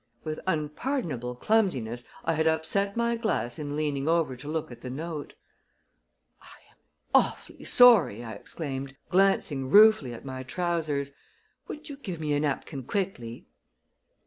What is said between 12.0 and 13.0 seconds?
me a napkin